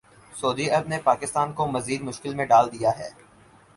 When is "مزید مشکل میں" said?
1.67-2.45